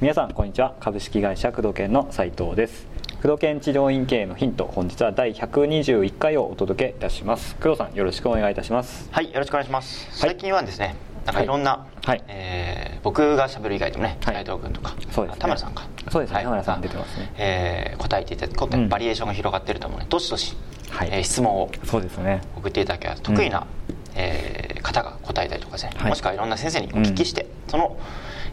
[0.00, 0.74] 皆さんこんにちは。
[0.80, 2.86] 株式会社工藤研の斉藤です。
[3.22, 7.54] 工藤研治療院経営のヒント本日は第121回をお届けいたします。
[7.56, 9.08] 工藤さんよろしくお願いいたします。
[9.10, 10.30] はいよろしくお願いします、はい。
[10.30, 10.94] 最近はですね
[11.24, 11.46] なんかい。
[11.46, 12.22] ろんな、はい。
[12.28, 14.34] えー僕がしゃべる以外でもねはい。
[14.34, 15.40] 斉藤君とかそうですね。
[15.40, 15.86] 田村さんか。
[16.10, 16.36] そうですね。
[16.36, 16.44] はい。
[16.44, 17.32] 田村さん出てますね。
[17.38, 18.70] えー答えていただいて今うん。
[18.70, 20.54] 回バリエーションが広がっていると思うのでどしどし、
[20.90, 21.08] はい。
[21.12, 22.40] えー質問をそうですね。
[22.56, 23.66] 送っていただければ得意な、
[24.14, 26.10] えー方が答えたりとかですね、はい。
[26.10, 27.96] もしくはいろんな先生にお聞きして、その、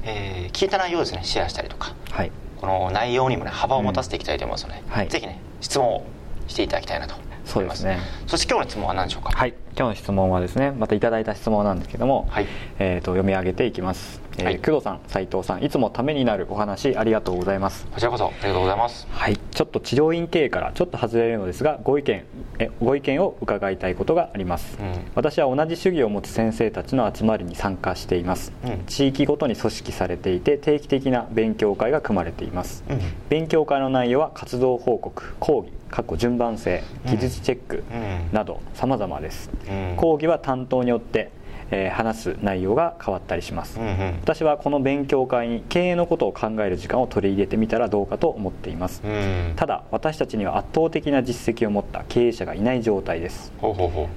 [0.04, 2.32] えー聞いた内容をですねシェアしたりとかはい。
[2.60, 5.08] この内容にもね幅を持たせていきたいと思いますので、はい。
[5.10, 6.04] ぜひね質問を
[6.48, 7.16] していただきたいなと
[7.52, 8.00] そうですね。
[8.28, 9.32] そして今日の質問は何でしょうか？
[9.32, 9.54] はい。
[9.78, 12.48] 今日の質問はですねまたいただいた質問なんですけども、はい。
[12.80, 14.60] えー、と読み上げていきます、えーはい。
[14.60, 17.86] 工藤さん斉藤さんいつもためになるお話ありがとうございます。
[17.88, 19.08] こちらこそありがとうございます。
[19.10, 22.24] はい、ちょっと治療院経営からちょっと外れるのですがご意見
[22.60, 25.12] えご意見を伺いたいことがあります、うん。
[25.16, 28.86] 私は同じ主義を持つ先生たちの集まりに参加しています、うん。
[28.86, 33.00] 地域ごとに組織されていて定期的な勉強会が組まれています、うん。
[33.30, 38.34] 勉強会の内容は活動報告講義過去順番性技術チェックうん。
[38.34, 39.96] など様々です、うん。
[39.98, 41.32] 講義は担当によって、
[41.72, 43.94] えー話す内容が変わったりします、うんうん。
[44.22, 49.54] 私はこの勉強会に経営のことを考える時間を取り入れてみたらどうかと思っています、うん。
[49.56, 53.52] ただ私たちには圧倒的な実績を持った経営者がいない状態です。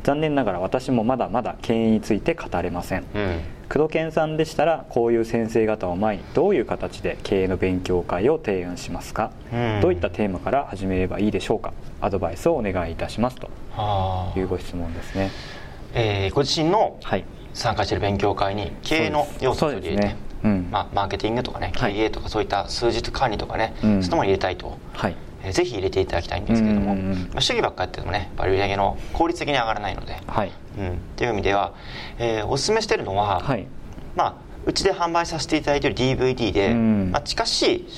[0.02, 3.00] 残念ながら私もまだまだ経営について語れません。
[3.00, 3.40] ううん。
[3.66, 9.80] 工藤健さんでしたらこういう先生方を前にどういう形で経営の勉強会を提案しますか、うん。
[9.80, 11.72] どういったテーマから始めればいいでしょうか？
[12.00, 13.48] アドバイスをお願いいたしますと
[14.36, 15.30] いうご質問ですね
[15.94, 17.24] えーご自身のはい。
[17.54, 20.16] 参加している勉強会に経営の要素を取り入れて、ね。
[20.42, 20.68] うん。
[20.72, 22.00] まあ、マーケティングとかね経はい。
[22.00, 24.02] 営とかそういった数字管理とかね、うん。
[24.02, 25.16] そういうのも入れたいと、はい。
[25.44, 30.50] えーぜひ入れていただきたいんですけれども、まあ、主義ばっかりやっててもね売り上げの効率的に上がらないので、はい。
[30.78, 31.74] うん、っていう意味では、
[32.18, 33.66] えーおすすめしているのは、はい。
[34.16, 34.34] まあ、
[34.66, 37.10] うちで販売させていただいている DVD で、うん。
[37.12, 37.88] まあ、近しい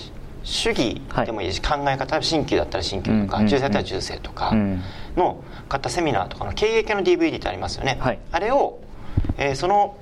[0.47, 3.49] 主義でもいいし、考え方新旧だったら新旧とか、うんうんうん。
[3.49, 4.81] 重生だったら重生とかうん。
[5.17, 8.19] の方セミナーとかの経営系の DVD ってありますよね、はい。
[8.31, 8.79] あれを、
[9.37, 9.99] えーその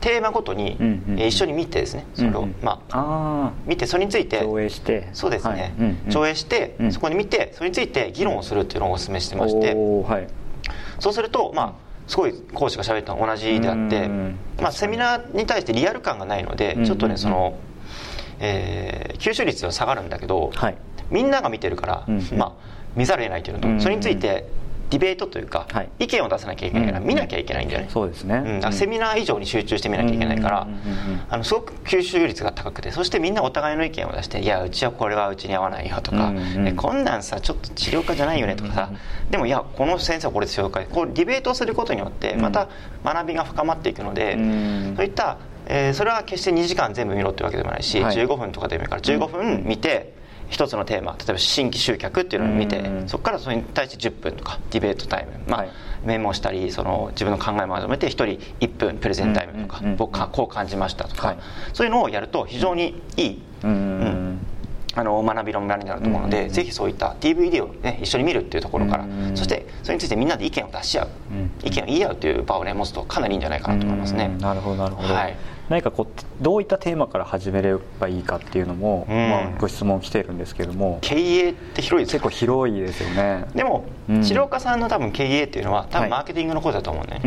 [0.00, 4.40] テーマごとに、うえー一緒に見てですねそれを、まあ、あ見てそれについて。
[4.40, 5.08] あ上映して。
[5.12, 5.74] そうですね、
[6.08, 6.92] 上映して、うん。
[6.92, 9.76] そこに見てそれについて議論をするっていうのをお勧めしてまして、
[10.98, 11.72] そうするとまあ
[12.06, 14.06] すごい講師が喋ったの同じであって。
[14.06, 16.84] うん、まあ、セミナーに対してリアル感がないのでうん。
[16.84, 17.58] ちょっとねその、
[18.40, 20.76] えー吸収率は下がるんだけど、はい。
[21.10, 22.38] みんなが見てるから、うんうん。
[22.38, 22.52] まあ、
[22.96, 24.46] 見ざるを得ないというのと、それについて
[24.90, 25.88] ディベートというか、はい。
[25.98, 27.04] 意見を出さなきゃいけないから、うん。
[27.04, 30.82] うん見なきゃいけないんだよね、そうですね、うん、だからセミナー以上に集中して見なきゃいけないから、うんうんうんう
[31.16, 31.20] ん。
[31.28, 38.90] あのすごく吸収率が高くてそしてみんなお互いの意見を出して「いやうちはこれはうちに合わないよ」とか、うんうんえこんなんさちょっと治療家じゃないよね」とかさ、
[39.30, 42.68] でも「いやこの先生はこれで紹介」こうディベートをすることによってまた
[43.04, 44.94] 学びが深まっていくので、うん。
[44.96, 48.16] そういった、えーそれは決して2時間全部見ろってわけでもないし、はい。
[48.16, 50.12] 15分とかでもいいから15分見て、
[50.48, 53.08] 一つのテーマ例えば新規集客っていうのを見て、うん。
[53.08, 55.70] そこからそれに対して10分とかディベートタイム、まあはい。
[56.04, 58.24] メモしたりその自分の考えをまとめて1人
[58.60, 61.38] 1分プレゼンタイムとか、うん僕はこう感じましたとか、はい。
[61.72, 64.46] そういうのをやると非常にいい、うんうん
[64.96, 74.30] あの学びの村になると思うので、うんぜひそういった DVD を、ね、一緒に見るっていうところから、うんうんそしてそれについてみんなで意見を出し合う、うん意見を言い合うという場をね持つとかなりいいんじゃないかなと思いますね。
[74.32, 74.38] うん。
[74.38, 75.36] なるほどなるほど、はい
[75.68, 79.30] 何かこうどういったテーマから始めればいいかっていうのも、うん。
[79.30, 83.46] まあ、ご質問来てるんですけども経営って広いです結構広いですよね。
[83.54, 84.22] でも、うん。
[84.22, 86.08] 治療家さんの多分経営っていうのは多はい。
[86.08, 87.20] 分マーケティングのことだと思うね、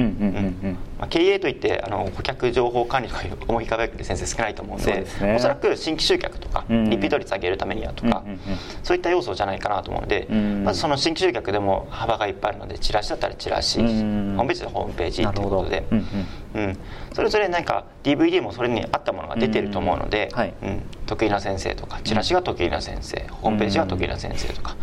[1.10, 5.36] 経営といってあの顧客情報管理とか思い浮かべる先生少ないと思うんでそね。
[5.36, 6.90] おそらく新規集客とか、うん。
[6.90, 8.40] リピート率上げるためにはとか、うんうんうん。
[8.84, 10.64] そういった要素じゃないかなと思うので、うん。
[10.64, 14.36] まずその新規集客でも幅がいっぱいあるのでチラシだったらチラシ、うん。
[14.38, 16.06] ホームページでホームページということで、うんうん
[17.14, 20.40] それぞれ何か DVD もそれに合ったものが出てると思うので、うん。
[20.40, 20.54] はい。
[20.64, 20.82] うん。
[21.06, 24.76] 得意な先生とかチラシが得意な先生、ホームページが得意な先生とか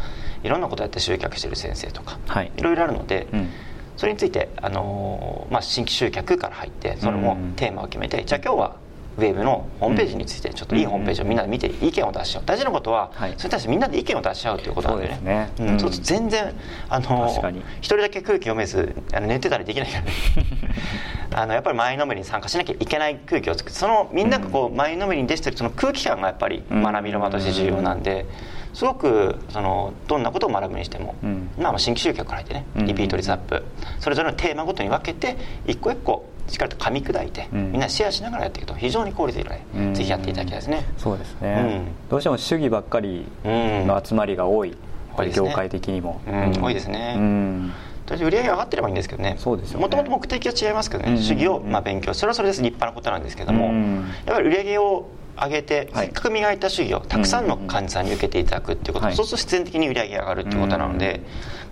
[0.42, 2.52] いろんなことやって集客してる先生とか、はい。
[2.56, 3.50] いろいろあるので、うん。
[3.96, 7.53] それについて、あのーまあ、新規集客から入ってそれもうん。
[7.53, 8.77] テーマを決めて、じゃあ今日は
[9.16, 12.42] ウェブのホームページについてちょっといいホームページをみんなで見て意見を出し合う。
[12.47, 15.12] 大事なことは、はいそれに対してみんなで意見を出し合うということなんでね。
[15.15, 15.53] そうですね。
[15.60, 15.68] うん。
[15.68, 15.80] うん。
[15.80, 16.53] そう全然
[16.88, 20.10] あの一人だけ空気読めずあの寝てたりできないからね
[21.34, 26.83] あのやっぱり前のめりに参加しなきゃいけない空気を作ってそのみんながこう前のめりに出してるその空気感がやっぱりうん。
[26.83, 28.27] 学びの場として重要なんで。
[28.75, 31.48] すごくそのどんなことを学ぶにしても、うん。
[31.57, 32.86] まあ、新規集客から入ってねうん。
[32.86, 33.63] リピート率アップ、
[34.01, 37.71] それぞれのテーマごとに分けて一個一個しっかりと噛み砕いて、うん。
[37.71, 39.95] みんなシェアしながらやっていくと非常に効率いいので、うん。
[39.95, 40.84] ぜひやっていただきたいですね。
[40.98, 42.10] そうですね、うん。
[42.10, 46.60] どうしても主義ばっかりの集まりが多い、やっぱり業界的にも、うん。
[46.60, 47.15] 多いですね。
[47.16, 47.72] うん
[48.06, 49.39] とりあえず売り上げが上がってればいいんですけどね。
[49.77, 51.24] もともと目的は違いますけどね、うんうんうん。
[51.24, 52.62] 主義をまあ勉強それはそれです。
[52.62, 56.06] 立派なことなんですけども、うんやっぱり売り上げを上げて、はい。
[56.06, 61.22] せっかく磨いた主義をたくさんの患者さんに受けていただくっていうこと、はいそうすると必然的に売り上げが上がるっていうことなので、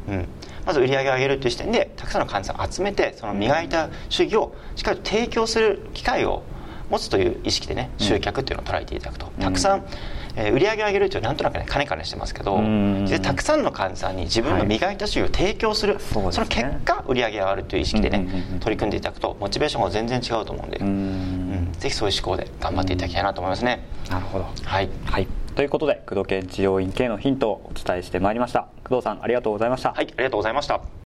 [0.09, 0.29] うん
[0.65, 6.45] まず売り上げを上げるという視点でたくさんの患者さんを集めてその磨いた主義をしっかりと提供する機会を
[6.93, 9.85] 持つという意識でね集客っていうのを捉えていただくと、たくさん、
[10.37, 13.03] えー売り上げを上げるというなんとなくね金金してますけど、うん。
[13.03, 16.47] 実際たくさんの患者さんに自分の磨いた主義を提供する、そうですね。
[16.47, 21.69] その結果売り上げが上がるという意識でね、取り組んでいただくとモチベーションが全然違うと思うんで、ううん。
[21.69, 23.85] んぜひそういう思考で頑張っていただきたいなと思いますね。
[24.11, 24.47] なるほど。
[24.65, 24.89] はい。
[25.05, 25.29] はい。
[25.55, 28.69] ということで工藤系治療院系のヒントをお伝えしてまいりました。
[28.85, 29.93] 工藤さんありがとうございました。
[29.93, 31.02] はい、ありがとうございました。